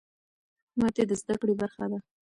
ماتې 0.79 1.03
د 1.09 1.11
زده 1.21 1.35
کړې 1.41 1.53
برخه 1.61 1.85
ده. 1.91 1.99